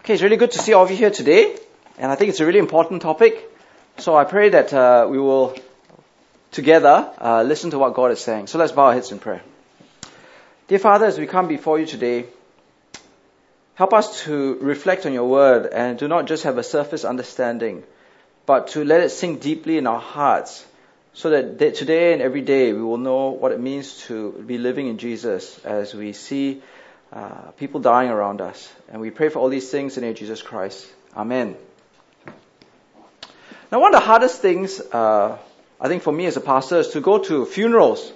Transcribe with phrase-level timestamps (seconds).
[0.00, 1.56] Okay, it's really good to see all of you here today,
[1.98, 3.50] and I think it's a really important topic.
[3.98, 5.56] So I pray that uh, we will
[6.52, 8.46] together uh, listen to what God is saying.
[8.46, 9.42] So let's bow our heads in prayer.
[10.68, 12.24] Dear Father, as we come before you today,
[13.74, 17.82] help us to reflect on your word and to not just have a surface understanding,
[18.46, 20.64] but to let it sink deeply in our hearts
[21.12, 24.86] so that today and every day we will know what it means to be living
[24.86, 26.62] in Jesus as we see
[27.14, 28.72] uh, people dying around us.
[28.90, 30.92] And we pray for all these things in the name of Jesus Christ.
[31.16, 31.56] Amen.
[33.70, 35.38] Now, one of the hardest things, uh,
[35.80, 38.12] I think, for me as a pastor is to go to funerals.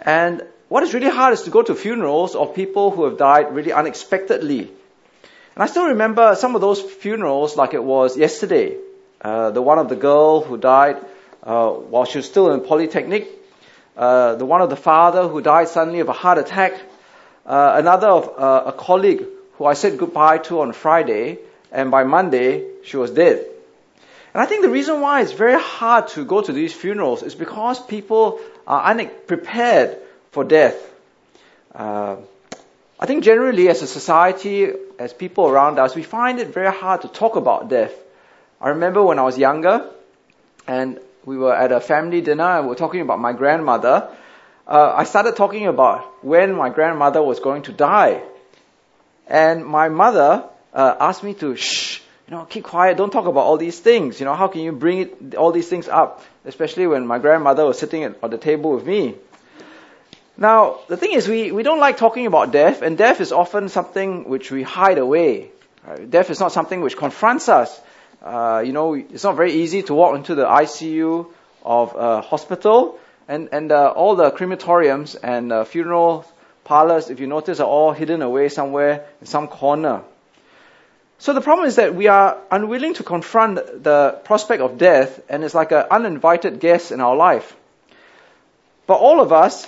[0.00, 3.52] And what is really hard is to go to funerals of people who have died
[3.52, 4.60] really unexpectedly.
[4.60, 8.76] And I still remember some of those funerals like it was yesterday.
[9.20, 10.96] Uh, the one of the girl who died
[11.42, 13.28] uh, while she was still in Polytechnic.
[13.96, 16.74] Uh, the one of the father who died suddenly of a heart attack.
[17.46, 21.38] Uh, another of uh, a colleague who I said goodbye to on Friday,
[21.70, 23.44] and by Monday she was dead.
[24.32, 27.34] And I think the reason why it's very hard to go to these funerals is
[27.34, 29.98] because people are unprepared
[30.32, 30.76] for death.
[31.74, 32.16] Uh,
[32.98, 37.02] I think generally as a society, as people around us, we find it very hard
[37.02, 37.92] to talk about death.
[38.60, 39.88] I remember when I was younger,
[40.66, 44.08] and we were at a family dinner and we were talking about my grandmother,
[44.66, 48.22] uh, I started talking about when my grandmother was going to die.
[49.26, 53.44] And my mother uh, asked me to shh, you know, keep quiet, don't talk about
[53.44, 54.20] all these things.
[54.20, 57.64] You know, how can you bring it, all these things up, especially when my grandmother
[57.64, 59.14] was sitting at, at the table with me.
[60.36, 63.68] Now, the thing is, we, we don't like talking about death, and death is often
[63.68, 65.50] something which we hide away.
[65.86, 66.10] Right?
[66.10, 67.80] Death is not something which confronts us.
[68.20, 71.30] Uh, you know, it's not very easy to walk into the ICU
[71.62, 76.24] of a hospital, and, and uh, all the crematoriums and uh, funeral
[76.64, 80.02] parlors, if you notice, are all hidden away somewhere in some corner.
[81.18, 85.44] So the problem is that we are unwilling to confront the prospect of death, and
[85.44, 87.56] it's like an uninvited guest in our life.
[88.86, 89.66] But all of us,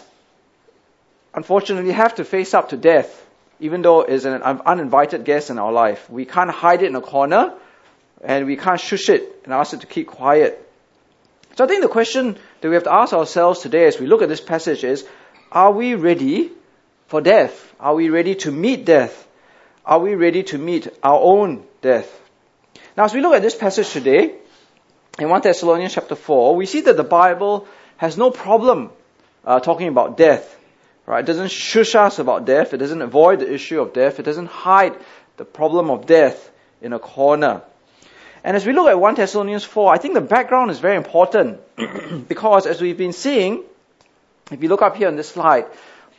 [1.34, 3.24] unfortunately, have to face up to death,
[3.60, 6.10] even though it's an uninvited guest in our life.
[6.10, 7.54] We can't hide it in a corner,
[8.22, 10.62] and we can't shush it and ask it to keep quiet.
[11.56, 14.22] So I think the question that we have to ask ourselves today as we look
[14.22, 15.06] at this passage is,
[15.52, 16.50] are we ready
[17.06, 17.74] for death?
[17.78, 19.26] Are we ready to meet death?
[19.84, 22.20] Are we ready to meet our own death?
[22.96, 24.34] Now as we look at this passage today,
[25.18, 27.66] in 1 Thessalonians chapter 4, we see that the Bible
[27.96, 28.90] has no problem
[29.44, 30.54] uh, talking about death.
[31.06, 31.20] Right?
[31.20, 32.74] It doesn't shush us about death.
[32.74, 34.18] It doesn't avoid the issue of death.
[34.18, 34.94] It doesn't hide
[35.36, 36.50] the problem of death
[36.82, 37.62] in a corner.
[38.46, 41.58] And as we look at 1 Thessalonians 4, I think the background is very important
[42.28, 43.64] because as we've been seeing,
[44.52, 45.66] if you look up here on this slide,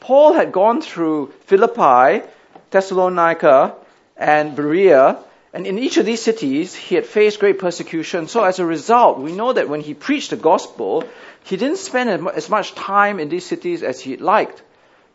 [0.01, 2.27] Paul had gone through Philippi,
[2.69, 3.75] Thessalonica,
[4.17, 5.19] and Berea,
[5.53, 8.27] and in each of these cities, he had faced great persecution.
[8.27, 11.05] So as a result, we know that when he preached the gospel,
[11.45, 14.61] he didn't spend as much time in these cities as he'd liked.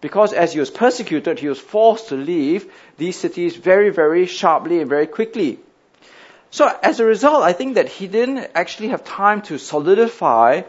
[0.00, 4.80] Because as he was persecuted, he was forced to leave these cities very, very sharply
[4.80, 5.58] and very quickly.
[6.52, 10.62] So as a result, I think that he didn't actually have time to solidify.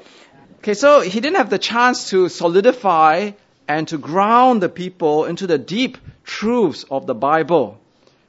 [0.60, 3.32] Okay, so he didn't have the chance to solidify
[3.68, 7.82] and to ground the people into the deep truths of the Bible.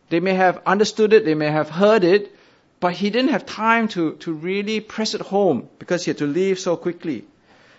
[0.08, 2.34] They may have understood it, they may have heard it,
[2.80, 6.26] but he didn't have time to, to really press it home because he had to
[6.26, 7.24] leave so quickly.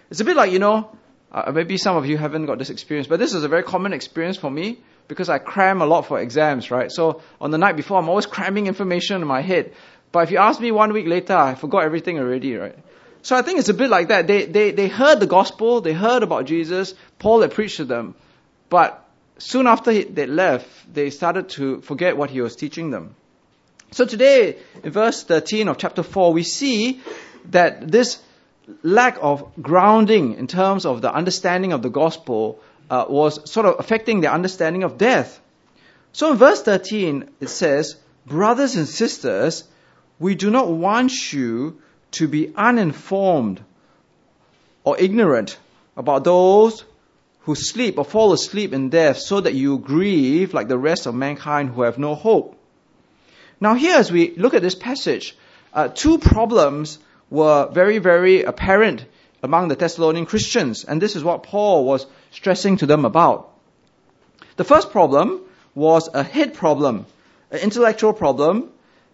[0.09, 0.95] It's a bit like, you know,
[1.33, 3.91] uh, maybe some of you haven't got this experience, but this is a very common
[3.91, 4.77] experience for me
[5.07, 6.91] because I cram a lot for exams, right?
[6.91, 9.73] So on the night before, I'm always cramming information in my head.
[10.11, 12.77] But if you ask me one week later, I forgot everything already, right?
[13.21, 14.27] So I think it's a bit like that.
[14.27, 18.15] They, they, they heard the gospel, they heard about Jesus, Paul had preached to them,
[18.69, 19.03] but
[19.37, 23.15] soon after they left, they started to forget what he was teaching them.
[23.91, 27.01] So today, in verse 13 of chapter 4, we see
[27.51, 28.21] that this
[28.83, 32.59] lack of grounding in terms of the understanding of the gospel
[32.89, 35.39] uh, was sort of affecting their understanding of death.
[36.13, 39.63] So in verse 13, it says, Brothers and sisters,
[40.19, 43.61] we do not want you to be uninformed
[44.83, 45.57] or ignorant
[45.97, 46.85] about those
[47.41, 51.13] who sleep or fall asleep in death so that you grieve like the rest of
[51.13, 52.57] mankind who have no hope.
[53.59, 55.37] Now here as we look at this passage,
[55.73, 56.97] uh, two problems
[57.29, 59.05] were very, very apparent
[59.45, 60.83] among the Thessalonian Christians.
[60.83, 63.51] And this is what Paul was stressing to them about.
[64.57, 65.41] The first problem
[65.73, 67.05] was a head problem,
[67.51, 68.69] an intellectual problem,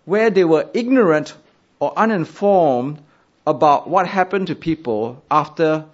[0.05, 1.35] where they were ignorant
[1.79, 2.99] or uninformed
[3.45, 5.85] about what happened to people after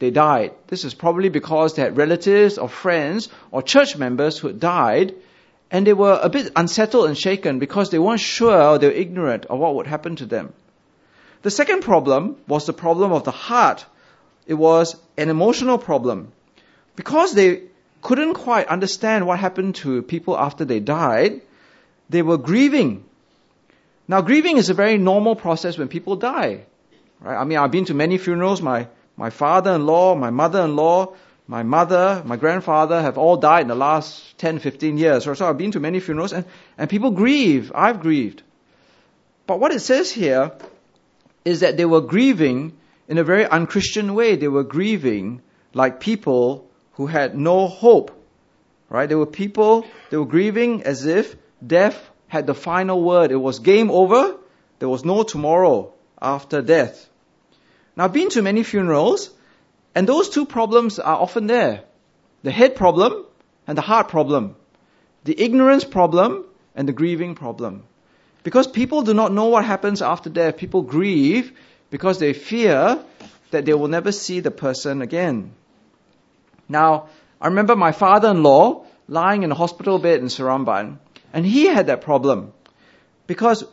[0.00, 0.52] they died.
[0.66, 5.14] This is probably because they had relatives or friends or church members who had died,
[5.72, 8.92] And they were a bit unsettled and shaken because they weren't sure, or they were
[8.92, 10.52] ignorant of what would happen to them.
[11.42, 13.84] The second problem was the problem of the heart.
[14.46, 16.32] It was an emotional problem.
[16.96, 17.62] Because they
[18.00, 21.40] couldn't quite understand what happened to people after they died,
[22.10, 23.04] they were grieving.
[24.08, 26.64] Now, grieving is a very normal process when people die.
[27.20, 27.36] Right?
[27.36, 28.60] I mean, I've been to many funerals.
[28.60, 31.14] My, my father-in-law, my mother-in-law,
[31.48, 35.48] my mother, my grandfather have all died in the last 10, 15 years or so.
[35.48, 36.44] I've been to many funerals and,
[36.78, 37.72] and people grieve.
[37.74, 38.42] I've grieved.
[39.46, 40.52] But what it says here
[41.44, 42.76] is that they were grieving
[43.08, 44.36] in a very unchristian way.
[44.36, 45.42] They were grieving
[45.74, 48.10] like people who had no hope.
[48.88, 49.08] Right?
[49.08, 51.36] There were people, they were grieving as if
[51.66, 53.30] death had the final word.
[53.30, 54.36] It was game over.
[54.78, 57.08] There was no tomorrow after death.
[57.96, 59.30] Now, I've been to many funerals
[59.94, 61.84] and those two problems are often there.
[62.42, 63.24] The head problem
[63.66, 64.56] and the heart problem.
[65.24, 66.44] The ignorance problem
[66.74, 67.84] and the grieving problem.
[68.42, 71.52] Because people do not know what happens after death, people grieve
[71.90, 72.98] because they fear
[73.50, 75.52] that they will never see the person again.
[76.68, 77.08] Now,
[77.40, 80.98] I remember my father-in-law lying in a hospital bed in Seremban,
[81.32, 82.52] and he had that problem.
[83.26, 83.64] Because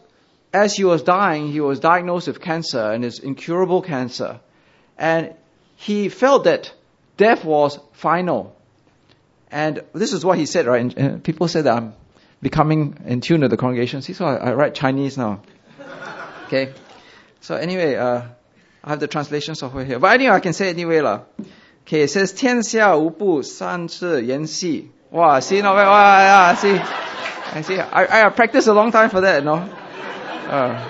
[0.53, 4.39] as he was dying, he was diagnosed with cancer, and it's incurable cancer.
[4.97, 5.33] And
[5.75, 6.73] he felt that
[7.17, 8.55] death was final.
[9.51, 10.81] And this is what he said, right?
[10.81, 11.93] And, uh, people said that I'm
[12.42, 14.02] becoming in tune with the congregation.
[14.02, 15.42] See, so I, I write Chinese now.
[16.46, 16.72] Okay.
[17.40, 18.22] So anyway, uh,
[18.82, 19.98] I have the translation software here.
[19.98, 21.22] But anyway, I can say it anyway lah.
[21.86, 24.90] Okay, it says 天下无不三次言戏.
[25.10, 26.80] Wow, see, no, wow, yeah, see.
[27.54, 27.78] I see.
[27.78, 29.56] I, I practiced a long time for that, no?
[30.48, 30.82] Uh,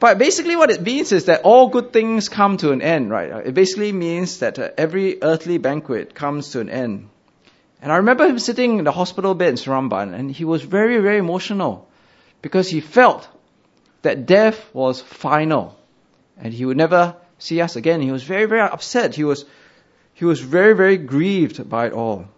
[0.00, 3.46] but basically what it means is that all good things come to an end, right?
[3.46, 7.10] It basically means that uh, every earthly banquet comes to an end.
[7.83, 10.99] And I remember him sitting in the hospital bed in Seremban and he was very,
[10.99, 11.89] very emotional
[12.41, 13.27] because he felt
[14.03, 15.77] that death was final
[16.37, 17.99] and he would never see us again.
[18.01, 19.15] He was very, very upset.
[19.15, 19.43] He was,
[20.13, 22.29] he was very, very grieved by it all.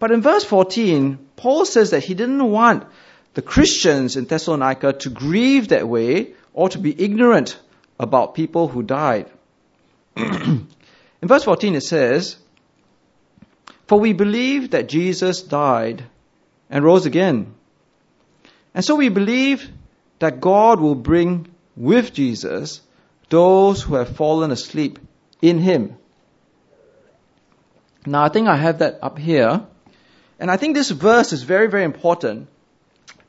[0.00, 2.88] But in verse 14, Paul says that he didn't want
[3.34, 7.56] the Christians in Thessalonica to grieve that way or to be ignorant
[8.00, 9.30] about people who died.
[10.16, 10.66] in
[11.22, 12.36] verse 14 it says,
[13.90, 16.04] For we believe that Jesus died
[16.70, 17.54] and rose again.
[18.72, 19.68] And so we believe
[20.20, 22.82] that God will bring with Jesus
[23.30, 25.00] those who have fallen asleep
[25.42, 25.96] in Him.
[28.06, 29.66] Now I think I have that up here.
[30.38, 32.46] And I think this verse is very, very important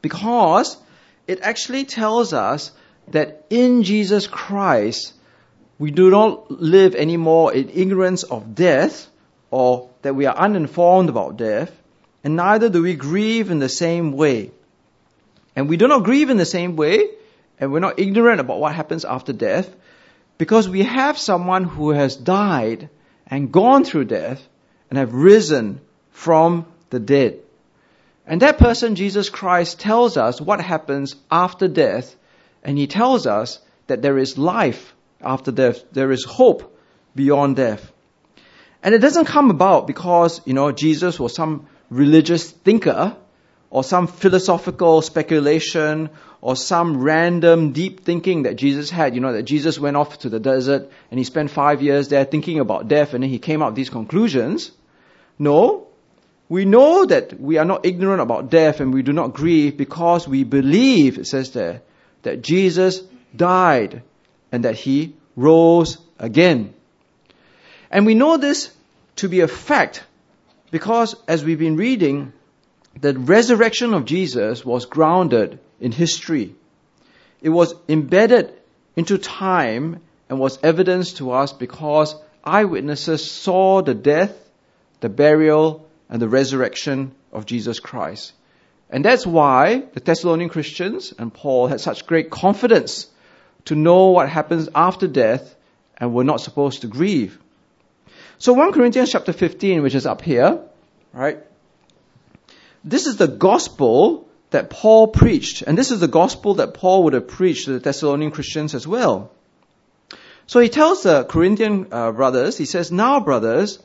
[0.03, 0.77] because
[1.25, 2.71] it actually tells us
[3.07, 5.15] that in Jesus Christ,
[5.79, 9.07] we do not live anymore in ignorance of death
[9.51, 11.71] or that we are uninformed about death,
[12.23, 14.51] and neither do we grieve in the same way.
[15.55, 17.09] And we do not grieve in the same way,
[17.59, 19.69] and we're not ignorant about what happens after death,
[20.39, 22.89] because we have someone who has died
[23.27, 24.41] and gone through death
[24.89, 27.39] and have risen from the dead.
[28.25, 32.15] And that person, Jesus Christ, tells us what happens after death
[32.63, 35.83] and he tells us that there is life after death.
[35.91, 36.77] There is hope
[37.15, 37.91] beyond death.
[38.83, 43.15] And it doesn't come about because, you know, Jesus was some religious thinker
[43.69, 46.09] or some philosophical speculation
[46.41, 49.13] or some random deep thinking that Jesus had.
[49.13, 52.25] You know, that Jesus went off to the desert and he spent five years there
[52.25, 54.71] thinking about death and then he came up with these conclusions.
[55.37, 55.87] No.
[56.49, 60.27] We know that we are not ignorant about death and we do not grieve because
[60.27, 61.81] we believe, it says there,
[62.23, 63.01] that Jesus
[63.33, 64.03] died
[64.51, 66.73] and that he rose again.
[67.91, 68.71] And we know this
[69.17, 70.03] to be a fact
[70.71, 72.31] because as we've been reading,
[72.99, 76.55] the resurrection of Jesus was grounded in history.
[77.41, 78.53] It was embedded
[78.95, 84.33] into time and was evidence to us because eyewitnesses saw the death,
[85.01, 88.31] the burial, and the resurrection of Jesus Christ.
[88.89, 93.07] And that's why the Thessalonian Christians and Paul had such great confidence
[93.65, 95.55] to know what happens after death
[95.97, 97.40] and were not supposed to grieve.
[98.41, 100.61] So 1 Corinthians chapter 15, which is up here,
[101.13, 101.37] right?
[102.83, 107.13] This is the gospel that Paul preached, and this is the gospel that Paul would
[107.13, 109.31] have preached to the Thessalonian Christians as well.
[110.47, 113.77] So he tells the Corinthian uh, brothers, he says, Now brothers,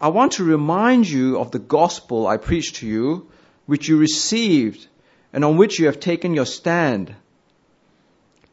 [0.00, 3.30] I want to remind you of the gospel I preached to you,
[3.66, 4.88] which you received
[5.32, 7.14] and on which you have taken your stand.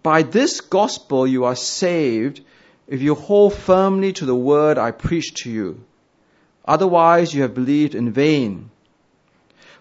[0.04, 2.42] By this gospel you are saved
[2.92, 5.82] if you hold firmly to the word I preached to you.
[6.66, 8.70] Otherwise you have believed in vain.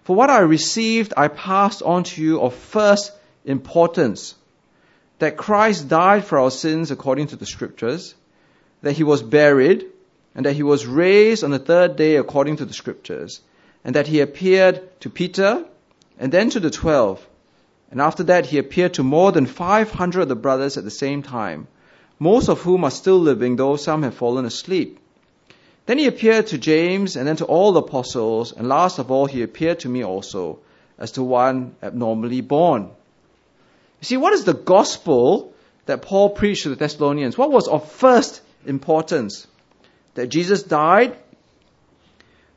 [0.05, 3.12] For what I received, I passed on to you of first
[3.45, 4.37] importance
[5.19, 8.14] that Christ died for our sins according to the scriptures,
[8.83, 9.87] that he was buried,
[10.37, 13.40] and that he was raised on the third day according to the scriptures,
[13.85, 15.64] and that he appeared to Peter,
[16.17, 17.26] and then to the twelve.
[17.90, 21.25] And after that, he appeared to more than 500 of the brothers at the same
[21.25, 21.67] time,
[22.20, 25.00] most of whom are still living, though some have fallen asleep.
[25.86, 29.26] Then he appeared to James and then to all the apostles, and last of all,
[29.26, 30.58] he appeared to me also,
[30.98, 32.82] as to one abnormally born.
[32.82, 35.52] You see, what is the gospel
[35.86, 37.38] that Paul preached to the Thessalonians?
[37.38, 39.46] What was of first importance?
[40.14, 41.16] That Jesus died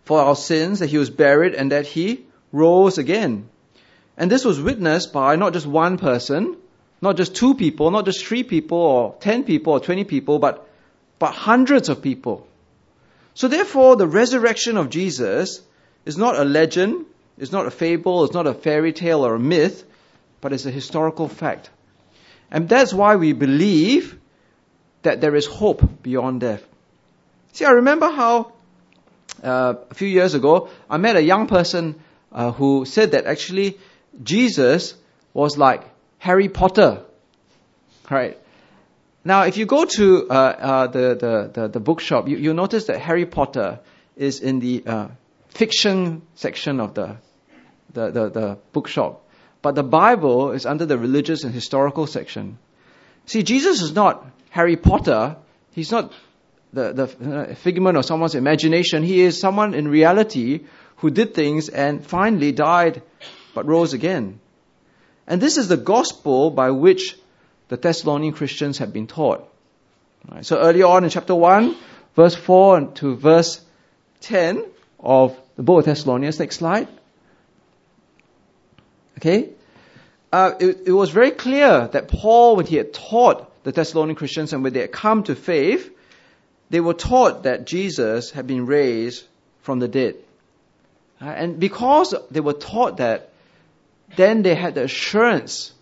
[0.03, 3.47] for our sins, that he was buried, and that he rose again.
[4.17, 6.57] And this was witnessed by not just one person,
[7.03, 10.67] not just two people, not just three people, or ten people, or twenty people, but,
[11.19, 12.47] but hundreds of people.
[13.33, 15.61] So therefore, the resurrection of Jesus
[16.05, 17.05] is not a legend,
[17.37, 19.83] it's not a fable, it's not a fairy tale or a myth,
[20.39, 21.69] but it's a historical fact.
[22.49, 24.17] And that's why we believe
[25.01, 26.63] that there is hope beyond death.
[27.51, 28.53] See, I remember how
[29.43, 31.95] uh, a few years ago I met a young person
[32.31, 33.77] uh, who said that actually
[34.23, 34.93] Jesus
[35.33, 35.83] was like
[36.23, 37.03] Harry Potter.
[38.09, 38.37] Right?
[39.25, 42.85] Now, if you go to uh, uh, the, the, the, the, bookshop, you, you'll notice
[42.85, 43.81] that Harry Potter
[44.15, 45.07] is in the uh,
[45.49, 47.17] fiction section of the,
[47.91, 49.27] the, the, the bookshop.
[49.61, 52.57] But the Bible is under the religious and historical section.
[53.25, 55.35] See, Jesus is not Harry Potter.
[55.71, 56.13] He's not
[56.71, 59.03] the, the uh, figment of someone's imagination.
[59.03, 60.61] He is someone in reality
[60.97, 63.01] who did things and finally died
[63.53, 64.39] but rose again.
[65.27, 67.15] And this is the gospel by which
[67.69, 69.47] the Thessalonian Christians have been taught.
[70.29, 71.75] Right, so early on in chapter 1,
[72.15, 73.61] verse 4 to verse
[74.21, 74.63] 10
[74.99, 76.87] of the book of Thessalonians, next slide.
[79.17, 79.49] Okay?
[80.31, 84.53] Uh, it, it was very clear that Paul, when he had taught the Thessalonian Christians
[84.53, 85.89] and when they had come to faith,
[86.69, 89.25] they were taught that Jesus had been raised
[89.61, 90.15] from the dead.
[91.21, 93.32] Uh, and because they were taught that,
[94.15, 95.73] then they had the assurance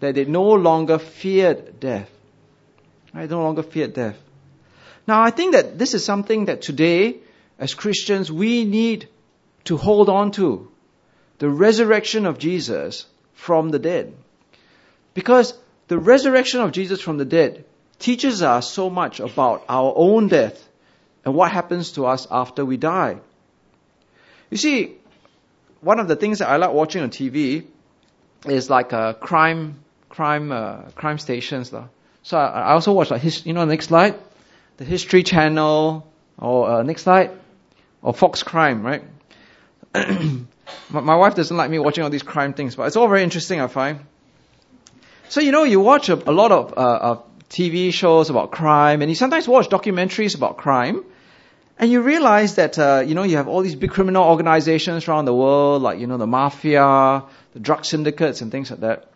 [0.00, 2.10] that they no longer feared death.
[3.14, 3.30] Right?
[3.30, 4.16] No longer feared death.
[5.06, 7.18] Now, I think that this is something that today,
[7.58, 9.08] as Christians, we need
[9.64, 10.70] to hold on to.
[11.38, 14.14] The resurrection of Jesus from the dead.
[15.14, 15.54] Because
[15.88, 17.64] the resurrection of Jesus from the dead
[17.98, 20.68] teaches us so much about our own death
[21.24, 23.18] and what happens to us after we die.
[24.50, 24.96] You see,
[25.80, 27.66] one of the things that I like watching on TV
[28.44, 29.76] is like a crime,
[30.08, 31.72] crime, uh, crime stations.
[31.72, 31.88] Lah.
[32.22, 34.14] So I, I also watch like his, you know, next slide,
[34.76, 36.06] the History Channel,
[36.38, 37.30] or uh, next slide,
[38.02, 39.02] or Fox Crime, right?
[39.94, 43.22] my, my wife doesn't like me watching all these crime things, but it's all very
[43.22, 44.00] interesting, I find.
[45.28, 49.02] So you know, you watch a, a lot of, uh, of TV shows about crime,
[49.02, 51.04] and you sometimes watch documentaries about crime,
[51.78, 55.26] and you realize that, uh, you know, you have all these big criminal organizations around
[55.26, 59.10] the world, like, you know, the mafia, the drug syndicates, and things like that.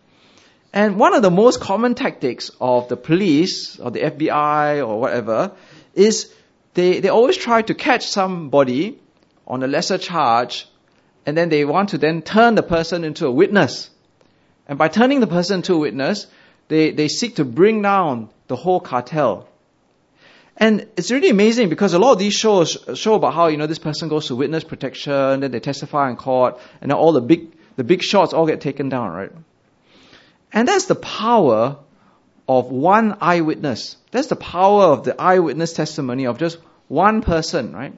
[0.73, 5.51] And one of the most common tactics of the police, or the FBI, or whatever,
[5.95, 6.31] is
[6.75, 8.99] they, they always try to catch somebody
[9.47, 10.67] on a lesser charge,
[11.25, 13.89] and then they want to then turn the person into a witness.
[14.67, 16.27] And by turning the person into a witness,
[16.67, 19.49] they, they seek to bring down the whole cartel.
[20.57, 23.67] And it's really amazing because a lot of these shows show about how, you know,
[23.67, 27.21] this person goes to witness protection, then they testify in court, and then all the
[27.21, 29.31] big, the big shots all get taken down, right?
[30.53, 31.77] And that's the power
[32.47, 33.97] of one eyewitness.
[34.11, 36.57] That's the power of the eyewitness testimony of just
[36.89, 37.93] one person, right?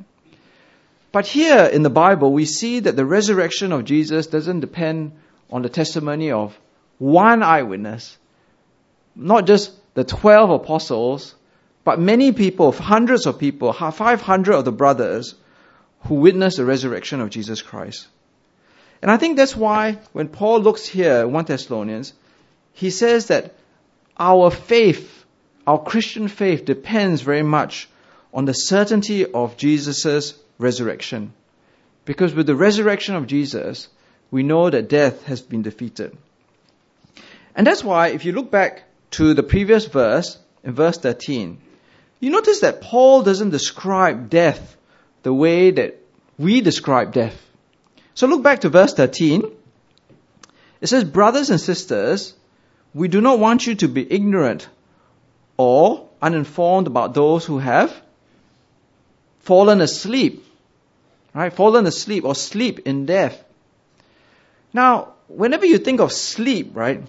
[1.12, 5.14] But here in the Bible, we see that the resurrection of Jesus doesn't depend
[5.50, 6.58] on the testimony of
[6.98, 8.18] one eyewitness,
[9.16, 11.36] not just the 12 apostles,
[11.84, 15.36] but many people, hundreds of people, 500 of the brothers
[16.06, 18.08] who witnessed the resurrection of Jesus Christ.
[19.02, 22.14] And I think that's why when Paul looks here in 1 Thessalonians,
[22.72, 23.54] he says that
[24.18, 25.26] our faith,
[25.68, 27.90] our Christian faith depends very much
[28.34, 31.34] on the certainty of Jesus' resurrection.
[32.06, 33.90] Because with the resurrection of Jesus,
[34.32, 36.18] we know that death has been defeated.
[37.56, 41.62] And that's why if you look back to the previous verse, in verse 13,
[42.24, 44.78] you notice that Paul doesn't describe death
[45.24, 46.00] the way that
[46.38, 47.38] we describe death.
[48.14, 49.44] So look back to verse 13.
[50.80, 52.34] It says, Brothers and sisters,
[52.94, 54.70] we do not want you to be ignorant
[55.58, 57.94] or uninformed about those who have
[59.40, 60.46] fallen asleep.
[61.34, 61.52] Right?
[61.52, 63.44] Fallen asleep or sleep in death.
[64.72, 67.04] Now, whenever you think of sleep, right,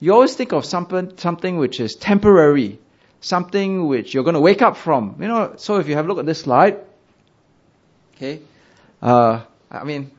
[0.00, 2.78] you always think of something, something which is temporary,
[3.20, 5.16] something which you're going to wake up from.
[5.20, 6.78] You know, so if you have a look at this slide,
[8.16, 8.40] okay,
[9.02, 10.10] uh, I mean,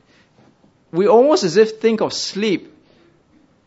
[0.92, 2.74] we almost as if think of sleep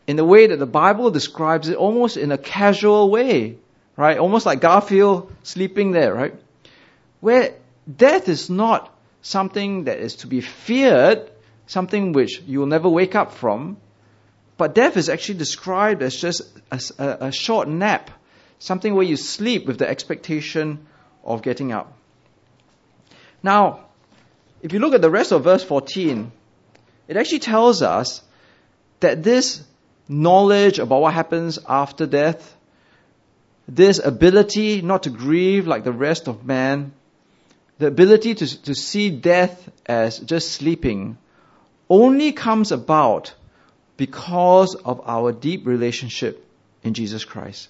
[0.06, 3.56] in the way that the Bible describes it, almost in a casual way,
[3.96, 4.18] right?
[4.18, 6.34] Almost like Garfield sleeping there, right?
[7.20, 7.54] Where
[7.96, 11.30] death is not something that is to be feared,
[11.66, 13.78] something which you will never wake up from,
[14.56, 18.10] but death is actually described as just a, a, a short nap,
[18.58, 20.86] something where you sleep with the expectation
[21.24, 21.96] of getting up.
[23.42, 23.86] Now,
[24.62, 26.32] if you look at the rest of verse 14,
[27.08, 28.22] it actually tells us
[29.00, 29.62] that this
[30.08, 32.56] knowledge about what happens after death,
[33.68, 36.92] this ability not to grieve like the rest of man,
[37.78, 41.18] the ability to, to see death as just sleeping,
[41.88, 43.34] only comes about
[43.96, 46.46] because of our deep relationship
[46.82, 47.68] in Jesus Christ.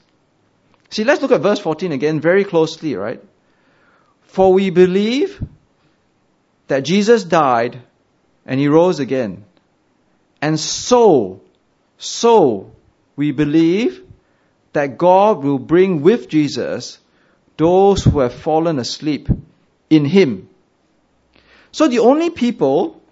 [0.95, 3.21] See, let's look at verse 14 again very closely, right?
[4.27, 5.45] For we believe
[6.69, 7.83] that Jesus died
[8.47, 9.45] and he rose again.
[10.41, 11.41] And so,
[11.99, 12.71] so
[13.17, 14.05] we believe
[14.73, 17.01] that God will bring with Jesus
[17.57, 19.29] those who have fallen asleep
[19.91, 20.49] in him.
[21.73, 23.03] So the only people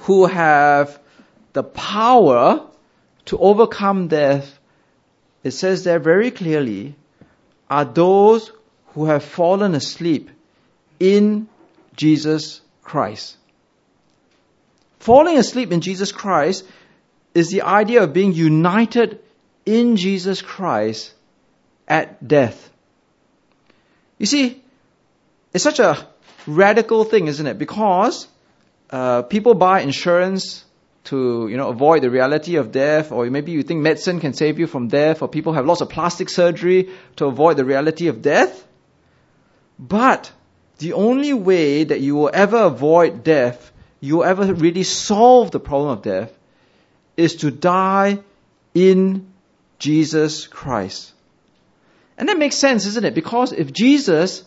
[0.00, 1.00] who have
[1.54, 2.66] the power
[3.24, 4.58] to overcome death,
[5.42, 6.94] it says there very clearly,
[7.70, 8.52] are those
[8.94, 10.30] who have fallen asleep
[10.98, 11.48] in
[11.96, 13.36] Jesus Christ.
[14.98, 16.64] Falling asleep in Jesus Christ
[17.34, 19.20] is the idea of being united
[19.64, 21.12] in Jesus Christ
[21.86, 22.70] at death.
[24.18, 24.62] You see,
[25.52, 26.06] it's such a
[26.46, 27.58] radical thing, isn't it?
[27.58, 28.26] Because
[28.90, 30.64] uh, people buy insurance
[31.06, 34.58] to you know avoid the reality of death, or maybe you think medicine can save
[34.58, 38.22] you from death, or people have lots of plastic surgery to avoid the reality of
[38.22, 38.66] death.
[39.78, 40.32] But
[40.78, 45.60] the only way that you will ever avoid death, you will ever really solve the
[45.60, 46.36] problem of death,
[47.16, 48.18] is to die
[48.74, 49.26] in
[49.78, 51.12] Jesus Christ.
[52.18, 53.14] And that makes sense, isn't it?
[53.14, 54.44] Because if Jesus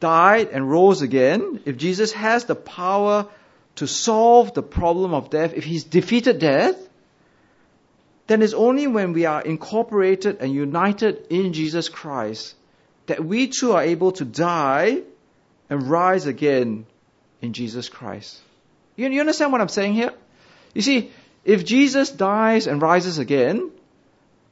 [0.00, 3.28] died and rose again, if Jesus has the power
[3.76, 6.76] to solve the problem of death, if he's defeated death,
[8.26, 12.54] then it's only when we are incorporated and united in Jesus Christ
[13.06, 15.02] that we too are able to die
[15.68, 16.86] and rise again
[17.40, 18.38] in Jesus Christ.
[18.96, 20.12] You, you understand what I'm saying here?
[20.74, 21.10] You see,
[21.44, 23.70] if Jesus dies and rises again,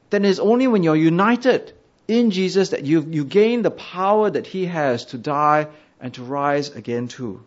[0.09, 1.73] then it's only when you're united
[2.07, 5.67] in Jesus that you, you gain the power that He has to die
[6.01, 7.45] and to rise again too.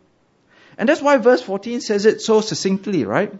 [0.76, 3.32] And that's why verse 14 says it so succinctly, right?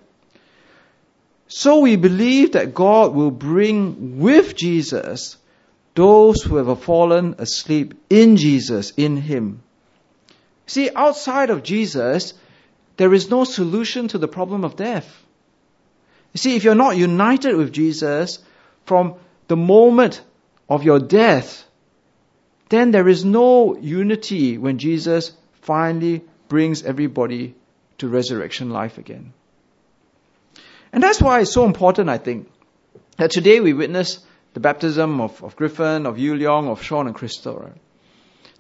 [1.49, 5.37] So we believe that God will bring with Jesus
[5.95, 9.63] those who have fallen asleep in Jesus, in Him.
[10.67, 12.35] See, outside of Jesus,
[12.97, 15.23] there is no solution to the problem of death.
[16.33, 18.39] You see, if you're not united with Jesus
[18.87, 19.15] from
[19.47, 20.23] the moment
[20.69, 21.65] of your death,
[22.71, 27.55] then there is no unity when Jesus finally brings everybody
[27.99, 29.33] to resurrection life again.
[30.93, 32.51] And that's why it's so important, I think,
[33.17, 34.21] that today we witness
[34.55, 37.77] the baptism of, of Griffin, of Yu Leong, of Sean and Crystal, right?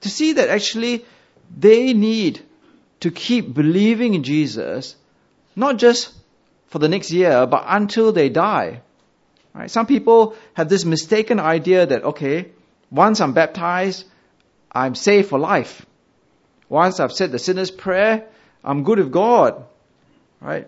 [0.00, 1.04] To see that actually
[1.56, 2.42] they need
[3.00, 4.96] to keep believing in Jesus,
[5.54, 6.12] not just
[6.68, 8.80] for the next year, but until they die.
[9.54, 9.70] Right?
[9.70, 12.48] Some people have this mistaken idea that, okay,
[12.90, 14.04] once I'm baptized,
[14.72, 15.86] I'm saved for life.
[16.74, 18.26] Once I've said the sinner's prayer,
[18.64, 19.64] I'm good with God.
[20.40, 20.66] Right?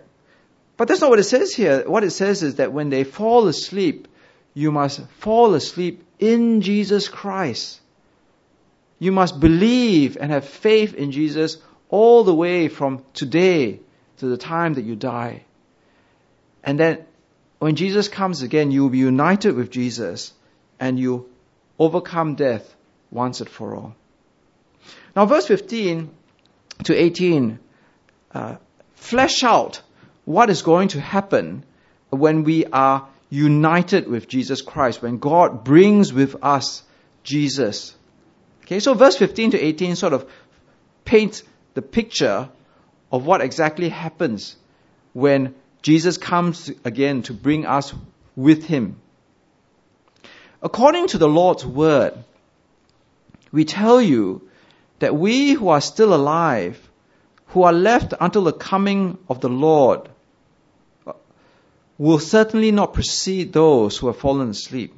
[0.77, 1.83] But that's not what it says here.
[1.85, 4.07] What it says is that when they fall asleep,
[4.53, 7.81] you must fall asleep in Jesus Christ.
[8.99, 11.57] You must believe and have faith in Jesus
[11.89, 13.81] all the way from today
[14.19, 15.43] to the time that you die.
[16.63, 17.05] And then
[17.59, 20.31] when Jesus comes again, you will be united with Jesus
[20.79, 21.29] and you
[21.77, 22.75] overcome death
[23.11, 23.95] once and for all.
[25.15, 26.09] Now, verse 15
[26.83, 27.59] to 18
[28.33, 28.55] uh,
[28.95, 29.81] flesh out
[30.25, 31.63] what is going to happen
[32.09, 36.83] when we are united with Jesus Christ, when God brings with us
[37.23, 37.95] Jesus.
[38.63, 40.29] Okay, so verse 15 to 18 sort of
[41.05, 42.49] paints the picture
[43.11, 44.55] of what exactly happens
[45.13, 47.93] when Jesus comes again to bring us
[48.35, 48.99] with him.
[50.61, 52.13] According to the Lord's word,
[53.51, 54.49] we tell you
[54.99, 56.89] that we who are still alive,
[57.47, 60.09] who are left until the coming of the Lord,
[61.97, 64.93] will certainly not precede those who have fallen asleep.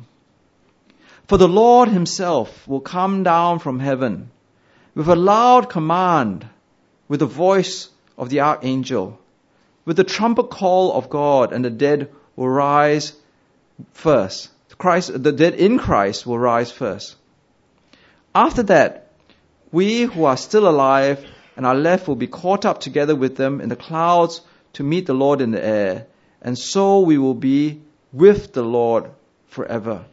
[1.28, 4.32] For the Lord himself will come down from heaven
[4.96, 6.48] with a loud command,
[7.08, 9.20] with the voice of the archangel,
[9.86, 13.14] with the trumpet call of God, and the dead will rise
[13.94, 14.50] first.
[14.78, 17.16] Christ, the dead in Christ will rise first.
[18.34, 19.09] After that,
[19.72, 23.62] we who are still alive and are left will be caught up together with them
[23.62, 24.42] in the clouds
[24.74, 26.08] to meet the Lord in the air,
[26.42, 27.82] and so we will be
[28.14, 29.10] with the Lord
[29.48, 30.06] forever.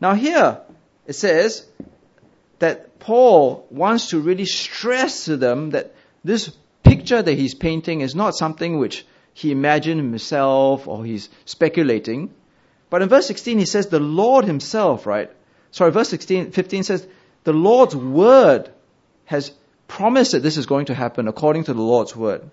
[0.00, 0.60] Now here
[1.06, 1.66] it says
[2.58, 6.50] that Paul wants to really stress to them that this
[6.82, 12.32] picture that he's painting is not something which he imagined himself or he's speculating.
[12.90, 15.30] But in verse 16 he says the Lord himself, right?
[15.70, 17.06] Sorry, verse 16, 15 says
[17.44, 18.70] the Lord's word
[19.24, 19.52] has
[19.88, 22.48] promised that this is going to happen according to the Lord's word.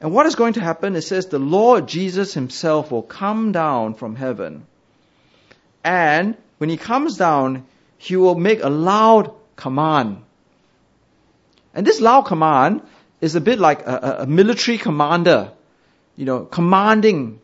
[0.00, 0.94] And what is going to happen?
[0.94, 4.66] It says the Lord Jesus himself will come down from heaven
[5.86, 7.64] and when he comes down,
[7.96, 10.24] he will make a loud command.
[11.72, 12.82] And this loud command
[13.20, 15.52] is a bit like a, a military commander,
[16.16, 17.38] you know, commanding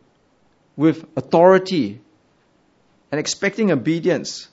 [0.75, 2.01] with authority
[3.13, 4.49] and expecting obedience.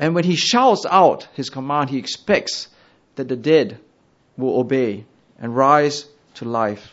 [0.00, 2.68] And when he shouts out his command, he expects
[3.16, 3.78] that the dead
[4.38, 5.04] will obey
[5.38, 6.90] and rise to life.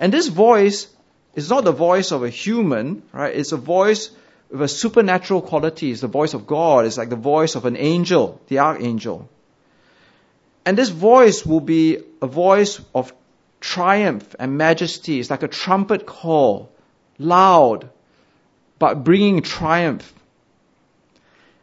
[0.00, 0.88] And this voice
[1.36, 3.34] is not the voice of a human, right?
[3.34, 4.10] It's a voice
[4.50, 5.92] with a supernatural quality.
[5.92, 6.86] It's the voice of God.
[6.86, 9.28] It's like the voice of an angel, the archangel.
[10.66, 13.12] And this voice will be a voice of
[13.60, 15.20] triumph and majesty.
[15.20, 16.72] It's like a trumpet call,
[17.16, 17.88] loud,
[18.80, 20.12] but bringing triumph.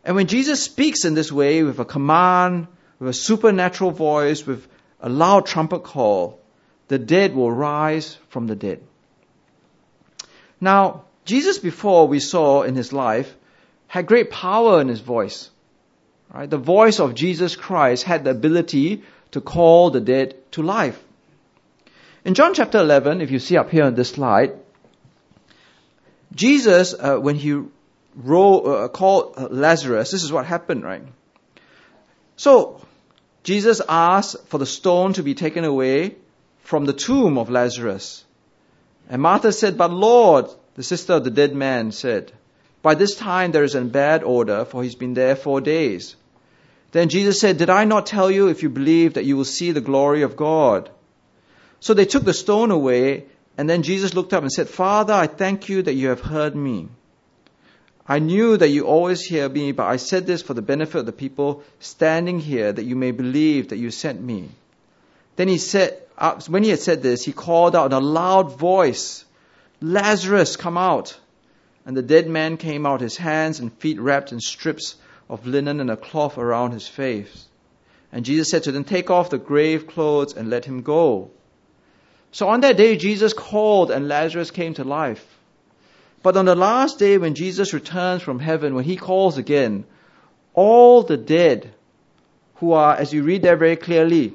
[0.06, 2.68] And when Jesus speaks in this way with a command,
[3.00, 4.68] with a supernatural voice, with
[5.02, 6.40] a loud trumpet call,
[6.88, 8.84] the dead will rise from the dead.
[10.62, 13.36] Now, Jesus before we saw in his life
[13.88, 15.50] had great power in his voice.
[16.32, 16.50] Right?
[16.50, 21.02] The voice of Jesus Christ had the ability to call the dead to life.
[22.24, 24.54] In John chapter 11, if you see up here on this slide,
[26.34, 27.62] Jesus, uh, when he
[28.16, 31.04] wrote, uh, called uh, Lazarus, this is what happened, right?
[32.38, 32.82] So,
[33.44, 36.16] Jesus asked for the stone to be taken away
[36.64, 38.24] from the tomb of Lazarus.
[39.10, 42.32] And Martha said, But Lord, the sister of the dead man said,
[42.82, 46.16] By this time there is a bad odor, for he's been there four days.
[46.92, 49.72] Then Jesus said, Did I not tell you, if you believe, that you will see
[49.72, 50.90] the glory of God?
[51.80, 53.26] So they took the stone away,
[53.58, 56.56] and then Jesus looked up and said, Father, I thank you that you have heard
[56.56, 56.88] me.
[58.08, 61.06] I knew that you always hear me, but I said this for the benefit of
[61.08, 64.50] the people standing here, that you may believe that you sent me.
[65.38, 66.02] Then he said,
[66.48, 69.26] when he had said this, he called out in a loud voice,
[69.82, 71.20] Lazarus, come out.
[71.86, 74.96] And the dead man came out, his hands and feet wrapped in strips
[75.30, 77.46] of linen and a cloth around his face.
[78.12, 81.32] And Jesus said to them, Take off the grave clothes and let him go.
[82.32, 85.35] So on that day, Jesus called and Lazarus came to life.
[86.26, 89.86] But on the last day, when Jesus returns from heaven, when he calls again,
[90.56, 91.72] all the dead
[92.56, 94.34] who are, as you read there very clearly,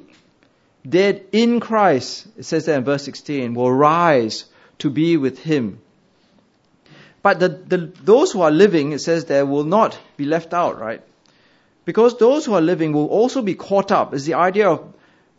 [0.87, 4.45] dead in Christ, it says there in verse 16, will rise
[4.79, 5.81] to be with him.
[7.21, 10.79] But the, the, those who are living, it says there, will not be left out,
[10.79, 11.01] right?
[11.83, 14.13] Because those who are living will also be caught up.
[14.13, 14.93] Is the idea of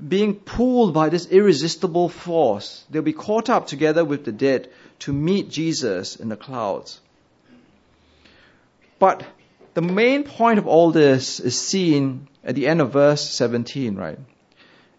[0.07, 2.85] being pulled by this irresistible force.
[2.91, 4.69] They'll be caught up together with the dead
[5.03, 7.01] to meet Jesus in the clouds.
[8.99, 9.25] But
[9.75, 14.19] the main point of all this is seen at the end of verse 17, right?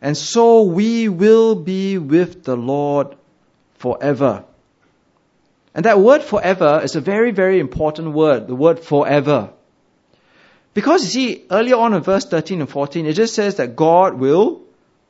[0.02, 3.16] And so we will be with the Lord
[3.76, 4.44] forever.
[5.74, 9.52] And that word forever is a very, very important word, the word forever.
[10.74, 14.16] Because you see, earlier on in verse 13 and 14, it just says that God
[14.16, 14.64] will,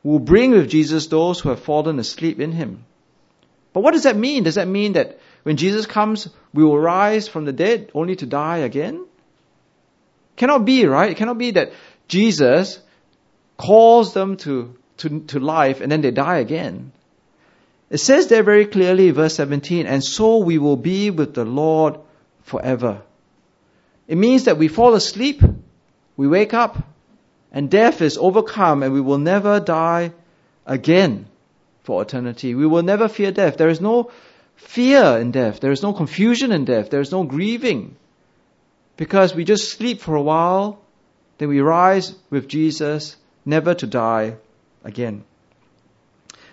[0.03, 2.85] will bring with Jesus those who have fallen asleep in him.
[3.73, 4.43] But what does that mean?
[4.43, 8.27] Does that mean that when Jesus comes, we will rise from the dead only to
[8.27, 9.05] die again?
[10.35, 11.09] Cannot be, right?
[11.09, 11.73] It cannot be that
[12.07, 12.79] Jesus
[13.57, 16.91] calls them to, to, to life and then they die again.
[17.89, 21.99] It says there very clearly, verse 17, and so we will be with the Lord
[22.41, 23.01] forever.
[24.07, 25.41] It means that we fall asleep,
[26.17, 26.77] we wake up,
[27.51, 30.11] and death is overcome, and we will never die
[30.65, 31.27] again
[31.83, 32.55] for eternity.
[32.55, 33.57] We will never fear death.
[33.57, 34.11] There is no
[34.55, 35.59] fear in death.
[35.59, 36.89] There is no confusion in death.
[36.89, 37.95] There is no grieving.
[38.97, 40.79] Because we just sleep for a while,
[41.37, 43.15] then we rise with Jesus,
[43.45, 44.35] never to die
[44.83, 45.23] again.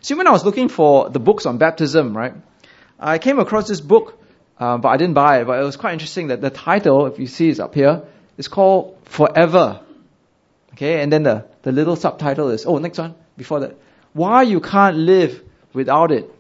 [0.00, 2.34] See, when I was looking for the books on baptism, right,
[2.98, 4.18] I came across this book,
[4.58, 5.46] uh, but I didn't buy it.
[5.46, 8.02] But it was quite interesting that the title, if you see, is up here.
[8.38, 9.82] It's called Forever.
[10.72, 13.76] Okay, and then the, the little subtitle is, oh, next one, before that.
[14.12, 15.42] Why you can't live
[15.72, 16.30] without it.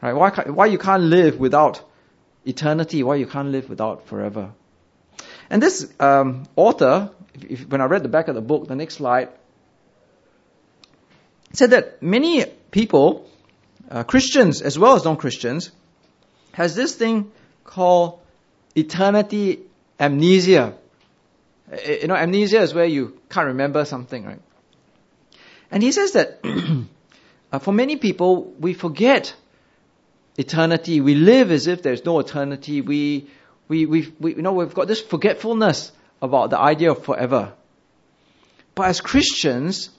[0.00, 0.12] Right?
[0.12, 1.82] Why, why you can't live without
[2.44, 4.52] eternity, why you can't live without forever.
[5.48, 8.74] And this um, author, if, if, when I read the back of the book, the
[8.74, 9.28] next slide,
[11.52, 13.28] said that many people,
[13.90, 15.70] uh, Christians as well as non-Christians,
[16.52, 17.30] has this thing
[17.64, 18.20] called
[18.74, 19.60] eternity
[20.00, 20.74] amnesia.
[21.86, 24.40] You know, amnesia is where you can't remember something, right?
[25.70, 26.40] And he says that
[27.52, 29.34] uh, for many people, we forget
[30.36, 31.00] eternity.
[31.00, 32.80] We live as if there's no eternity.
[32.80, 33.28] We,
[33.68, 37.52] we, we, we, you know, we've got this forgetfulness about the idea of forever.
[38.74, 39.90] But as Christians,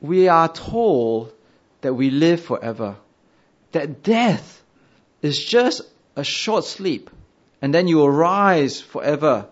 [0.00, 1.32] we are told
[1.80, 2.96] that we live forever.
[3.72, 4.62] That death
[5.22, 5.82] is just
[6.14, 7.10] a short sleep.
[7.60, 9.48] And then you arise forever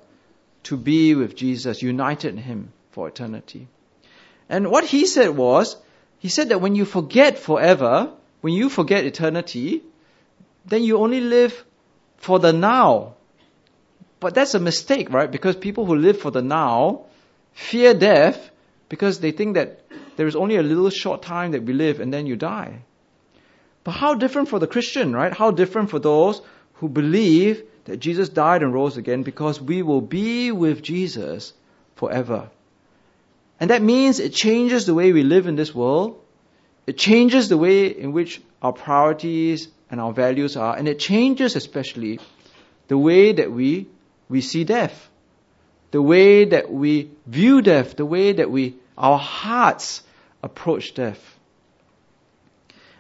[0.64, 3.66] to be with Jesus, united in Him for eternity.
[4.49, 5.77] And what he said was,
[6.19, 9.83] he said that when you forget forever, when you forget eternity,
[10.65, 11.65] then you only live
[12.17, 13.15] for the now.
[14.21, 15.31] But that's a mistake, right?
[15.31, 17.05] Because people who live for the now
[17.53, 18.51] fear death
[18.89, 19.81] because they think that
[20.17, 22.83] there is only a little short time that we live and then you die.
[23.85, 25.33] But how different for the Christian, right?
[25.33, 26.41] How different for those
[26.75, 31.53] who believe that Jesus died and rose again because we will be with Jesus
[31.95, 32.51] forever.
[33.59, 36.21] And that means it changes the way we live in this world.
[36.87, 41.57] It changes the way in which our priorities and our values are, and it changes
[41.57, 42.19] especially
[42.88, 43.87] the way that we,
[44.29, 45.09] we see death,
[45.90, 50.03] the way that we view death, the way that we, our hearts
[50.42, 51.21] approach death.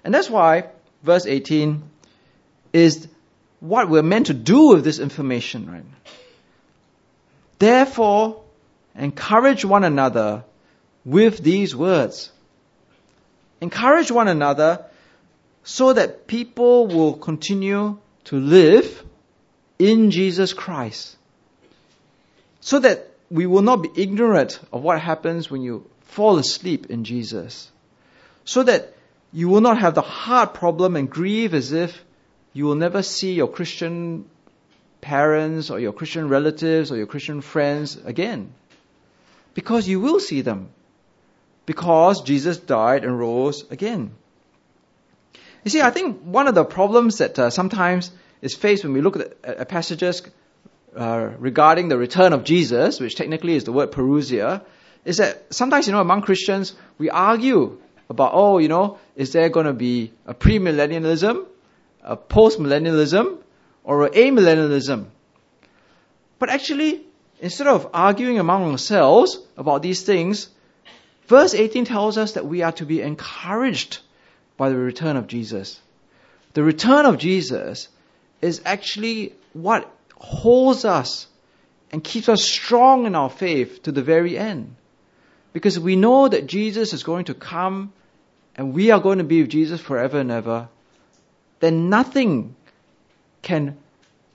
[0.04, 0.70] And that's why
[1.02, 1.82] verse 18
[2.72, 3.08] is
[3.60, 5.84] what we're meant to do with this information, right?
[7.58, 8.42] Therefore,
[8.96, 10.44] encourage one another
[11.04, 12.30] with these words.
[13.60, 14.84] Encourage one another
[15.64, 19.04] so that people will continue to live
[19.78, 21.16] in Jesus Christ.
[22.60, 27.04] So that we will not be ignorant of what happens when you fall asleep in
[27.04, 27.70] Jesus.
[28.44, 28.94] So that
[29.32, 32.04] you will not have the heart problem and grieve as if
[32.52, 34.24] you will never see your Christian
[35.00, 38.52] parents or your Christian relatives or your Christian friends again.
[39.56, 40.68] Because you will see them
[41.64, 44.10] because Jesus died and rose again.
[45.64, 48.10] You see, I think one of the problems that uh, sometimes
[48.42, 50.20] is faced when we look at, at passages
[50.94, 54.62] uh, regarding the return of Jesus, which technically is the word parousia,
[55.06, 57.78] is that sometimes, you know, among Christians, we argue
[58.10, 61.46] about, oh, you know, is there going to be a premillennialism,
[62.02, 63.38] a postmillennialism,
[63.84, 65.06] or a amillennialism?
[66.38, 67.05] But actually,
[67.40, 70.48] instead of arguing among ourselves about these things,
[71.26, 73.98] Verse 18 tells us that we are to be encouraged
[74.56, 75.80] by the return of Jesus.
[76.54, 77.88] The return of Jesus
[78.40, 81.26] is actually what holds us
[81.90, 84.76] and keeps us strong in our faith to the very end.
[85.52, 87.92] Because we know that Jesus is going to come
[88.54, 90.68] and we are going to be with Jesus forever and ever,
[91.60, 92.54] then nothing
[93.42, 93.76] can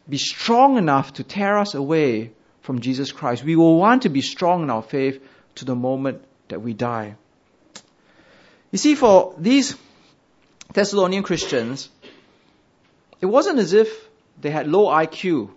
[0.10, 2.32] be strong enough to tear us away
[2.62, 3.44] from Jesus Christ.
[3.44, 5.22] We will want to be strong in our faith
[5.56, 7.16] to the moment that we die.
[8.72, 9.76] You see, for these
[10.74, 11.90] Thessalonian Christians,
[13.20, 13.90] it wasn't as if
[14.40, 15.50] they had low IQ,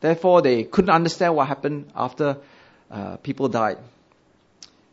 [0.00, 2.38] therefore they couldn't understand what happened after
[2.90, 3.78] uh, people died.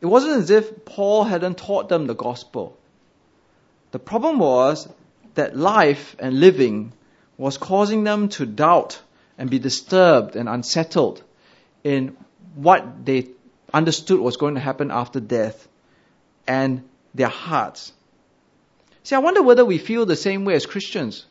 [0.02, 2.78] It wasn't as if Paul hadn't taught them the gospel.
[3.92, 4.88] The problem was
[5.36, 6.94] that life and living
[7.38, 9.02] was causing them to doubt
[9.38, 11.24] and be disturbed and unsettled
[11.84, 12.18] in
[12.56, 13.28] what they
[13.74, 15.68] understood was going to happen after death
[16.48, 17.94] and their hearts.
[19.04, 21.26] See, I wonder whether we feel the same way as Christians.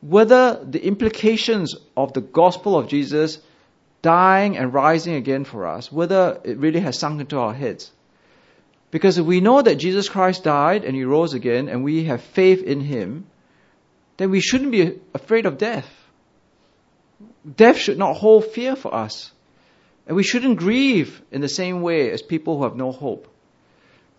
[0.00, 3.38] Whether the implications of the gospel of Jesus
[4.02, 7.90] dying and rising again for us, whether it really has sunk into our heads.
[8.90, 12.22] Because if we know that Jesus Christ died and he rose again and we have
[12.22, 13.26] faith in him,
[14.16, 15.88] then we shouldn't be afraid of death.
[17.56, 19.32] Death should not hold fear for us.
[20.06, 23.28] And we shouldn't grieve in the same way as people who have no hope.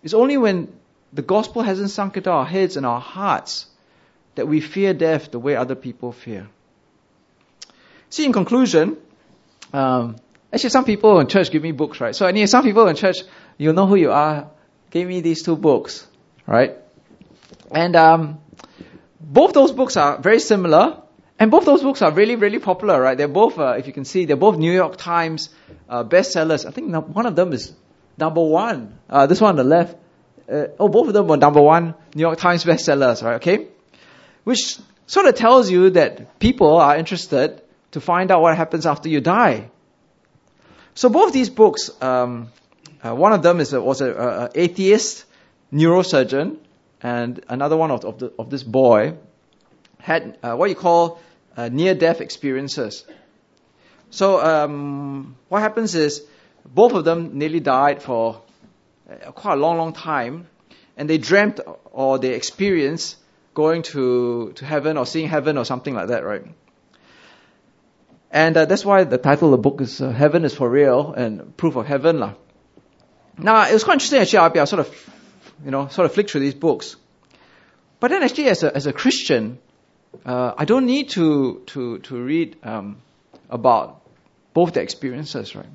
[0.02, 0.72] It's only when
[1.12, 3.66] the gospel hasn't sunk into our heads and our hearts
[4.34, 6.48] that we fear death the way other people fear.
[8.08, 8.96] See, in conclusion,
[9.72, 10.16] um,
[10.52, 12.14] actually, some people in church give me books, right?
[12.14, 13.18] So, anyway, some people in church,
[13.58, 14.50] you know who you are,
[14.90, 16.06] gave me these two books,
[16.46, 16.76] right?
[17.70, 18.40] And um,
[19.20, 21.02] both those books are very similar,
[21.42, 23.18] and both those books are really, really popular, right?
[23.18, 25.50] They're both, uh, if you can see, they're both New York Times
[25.88, 26.64] uh, bestsellers.
[26.64, 27.72] I think one of them is
[28.16, 28.96] number one.
[29.10, 29.96] Uh, this one on the left.
[30.48, 33.34] Uh, oh, both of them were number one New York Times bestsellers, right?
[33.34, 33.66] Okay?
[34.44, 34.78] Which
[35.08, 39.20] sort of tells you that people are interested to find out what happens after you
[39.20, 39.68] die.
[40.94, 42.52] So both these books, um,
[43.04, 45.24] uh, one of them is was an atheist
[45.72, 46.58] neurosurgeon,
[47.02, 49.14] and another one of, of, the, of this boy
[49.98, 51.20] had uh, what you call
[51.56, 53.04] uh, near-death experiences.
[54.10, 56.22] So um, what happens is
[56.64, 58.42] both of them nearly died for
[59.10, 60.46] uh, quite a long, long time,
[60.96, 61.60] and they dreamt
[61.90, 63.16] or they experienced
[63.54, 66.44] going to, to heaven or seeing heaven or something like that, right?
[68.30, 71.12] And uh, that's why the title of the book is uh, Heaven is for Real
[71.12, 72.18] and Proof of Heaven.
[72.18, 72.34] lah.
[73.36, 75.10] Now, it was quite interesting actually, I sort of,
[75.64, 76.96] you know, sort of flicked through these books.
[78.00, 79.58] But then actually as a, as a Christian,
[80.24, 82.98] uh, I don't need to, to, to read um,
[83.50, 84.02] about
[84.54, 85.66] both the experiences, right?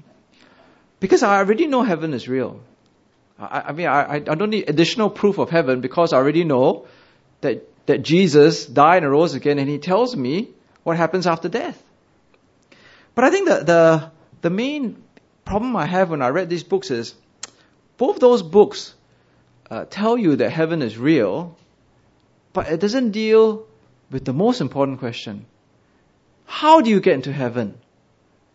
[1.00, 2.62] Because I already know heaven is real.
[3.40, 6.88] I, I mean, I, I don't need additional proof of heaven because I already know
[7.42, 10.50] that, that Jesus died and rose again and he tells me
[10.84, 11.82] what happens after death.
[13.16, 15.04] But I think the, the, the main
[15.46, 17.14] problem I have when I read these books is
[17.98, 18.94] both those books
[19.70, 21.58] uh, tell you that heaven is real,
[22.54, 23.67] but it doesn't deal
[24.12, 25.46] with the most important question.
[26.46, 27.78] How do you get into heaven?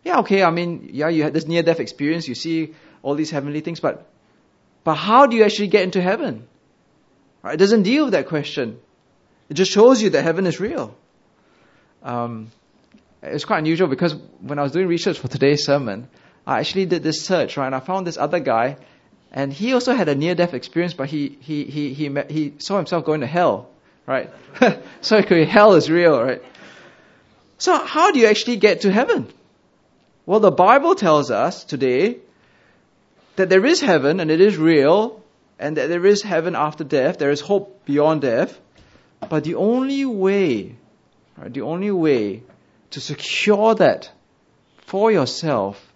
[0.03, 3.31] Yeah, okay, I mean, yeah, you had this near death experience, you see all these
[3.31, 4.09] heavenly things, but,
[4.83, 6.47] but how do you actually get into heaven?
[7.41, 7.53] Right?
[7.53, 8.79] It doesn't deal with that question.
[9.49, 10.95] It just shows you that heaven is real.
[12.01, 12.51] Um,
[13.21, 16.09] it's quite unusual because when I was doing research for today's sermon,
[16.45, 17.67] I actually did this search, right?
[17.67, 18.77] And I found this other guy,
[19.31, 22.77] and he also had a near-death experience, but he he he he met, he saw
[22.77, 23.69] himself going to hell,
[24.05, 24.31] right?
[25.01, 26.41] so hell is real, right?
[27.57, 29.27] So how do you actually get to heaven?
[30.25, 32.17] Well, the Bible tells us today
[33.35, 35.21] that there is heaven and it is real,
[35.59, 37.17] and that there is heaven after death.
[37.17, 38.59] There is hope beyond death.
[39.29, 40.75] But the only way,
[41.37, 42.43] right, the only way
[42.91, 44.11] to secure that
[44.85, 45.93] for yourself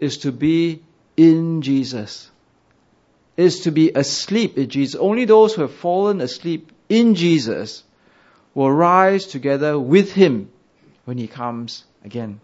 [0.00, 0.82] is to be
[1.16, 2.30] in Jesus.
[3.36, 4.94] Is to be asleep in Jesus.
[4.94, 7.84] Only those who have fallen asleep in Jesus
[8.54, 10.50] will rise together with Him
[11.06, 12.40] when He comes again.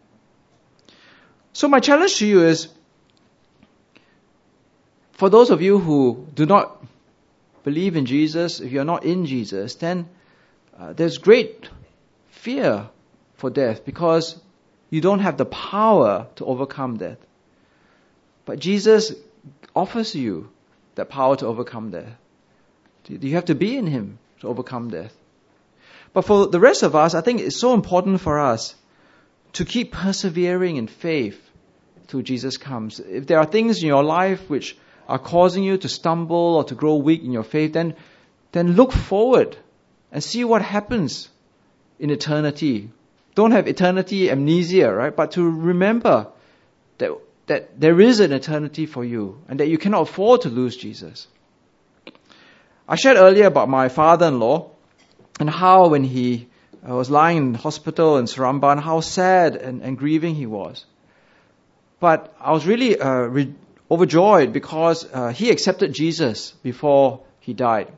[1.52, 2.68] So my challenge to you is,
[5.12, 6.82] for those of you who do not
[7.62, 10.08] believe in Jesus, if you're not in Jesus, then
[10.78, 11.68] uh, there's great
[12.30, 12.88] fear
[13.34, 14.40] for death because
[14.88, 17.18] you don't have the power to overcome death.
[18.46, 19.12] But Jesus
[19.76, 20.48] offers you
[20.94, 22.16] that power to overcome death.
[23.08, 25.14] You have to be in Him to overcome death.
[26.12, 28.74] But for the rest of us, I think it's so important for us
[29.54, 31.40] to keep persevering in faith
[32.08, 33.00] till Jesus comes.
[33.00, 34.76] If there are things in your life which
[35.08, 37.94] are causing you to stumble or to grow weak in your faith, then,
[38.52, 39.56] then look forward
[40.12, 41.28] and see what happens
[41.98, 42.90] in eternity.
[43.34, 45.14] Don't have eternity amnesia, right?
[45.14, 46.28] But to remember
[46.98, 47.12] that,
[47.46, 51.26] that there is an eternity for you and that you cannot afford to lose Jesus.
[52.88, 54.70] I shared earlier about my father-in-law
[55.40, 56.48] and how when he
[56.82, 60.86] was lying in hospital in Seremban, how sad and, and grieving he was.
[62.00, 63.54] But I was really uh, re-
[63.90, 67.92] overjoyed because uh, he accepted Jesus before he died.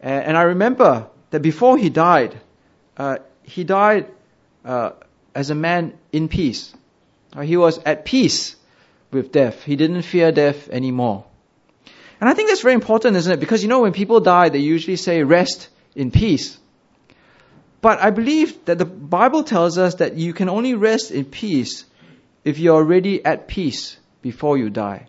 [0.00, 2.40] And, and, I remember that before he died,
[2.96, 4.08] uh, he died
[4.64, 4.92] uh,
[5.34, 6.72] as a man in peace.
[7.34, 8.56] Uh, he was at peace
[9.10, 9.64] with death.
[9.64, 11.24] He didn't fear death anymore.
[12.20, 13.40] And I think that's very important, isn't it?
[13.40, 16.58] Because you know, when people die, they usually say, rest in peace.
[17.80, 21.84] But I believe that the Bible tells us that you can only rest in peace
[22.44, 25.06] if you're already at peace before you die.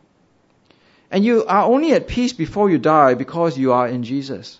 [1.11, 4.59] And you are only at peace before you die because you are in Jesus.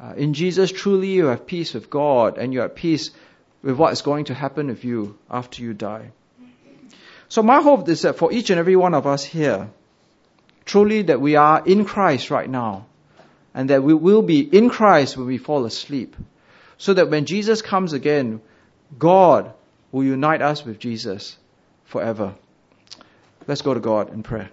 [0.00, 3.10] Uh, in Jesus, truly you have peace with God and you're at peace
[3.62, 6.12] with what is going to happen with you after you die.
[7.28, 9.70] So my hope is that for each and every one of us here,
[10.64, 12.86] truly that we are in Christ right now
[13.54, 16.16] and that we will be in Christ when we fall asleep.
[16.78, 18.40] So that when Jesus comes again,
[18.98, 19.52] God
[19.92, 21.36] will unite us with Jesus
[21.84, 22.34] forever.
[23.46, 24.50] Let's go to God in prayer.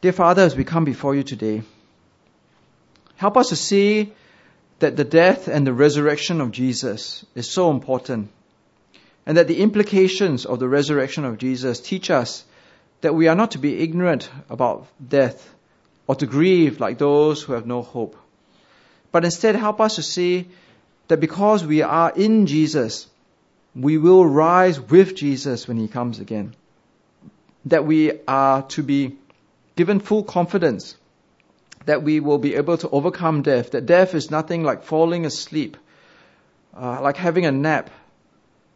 [0.00, 1.62] Dear Father, as we come before you today,
[3.16, 4.12] help us to see
[4.80, 8.30] that the death and the resurrection of Jesus is so important,
[9.24, 12.44] and that the implications of the resurrection of Jesus teach us
[13.04, 15.54] that we are not to be ignorant about death
[16.06, 18.16] or to grieve like those who have no hope,
[19.12, 20.48] but instead help us to see
[21.08, 23.06] that because we are in Jesus,
[23.76, 26.54] we will rise with Jesus when he comes again.
[27.66, 29.16] That we are to be
[29.76, 30.96] given full confidence
[31.84, 35.76] that we will be able to overcome death, that death is nothing like falling asleep,
[36.74, 37.90] uh, like having a nap,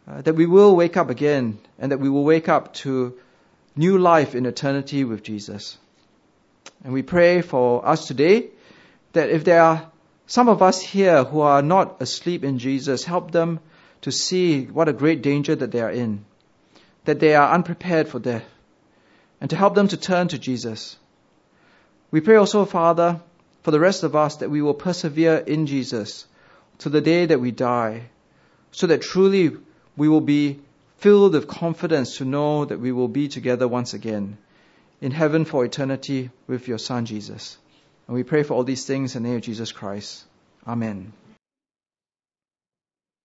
[0.06, 3.14] uh, that we will wake up again, and that we will wake up to
[3.78, 5.78] new life in eternity with Jesus.
[6.82, 8.48] And we pray for us today
[9.12, 9.90] that if there are
[10.26, 13.60] some of us here who are not asleep in Jesus, help them
[14.02, 16.24] to see what a great danger that they are in,
[17.04, 18.44] that they are unprepared for death,
[19.40, 20.96] and to help them to turn to Jesus.
[22.10, 23.20] We pray also, Father,
[23.62, 26.26] for the rest of us that we will persevere in Jesus
[26.78, 28.10] to the day that we die,
[28.72, 29.56] so that truly
[29.96, 30.58] we will be
[30.98, 34.36] filled with confidence to know that we will be together once again
[35.00, 37.56] in heaven for eternity with your Son Jesus.
[38.06, 40.24] And we pray for all these things in the name of Jesus Christ.
[40.66, 41.12] Amen.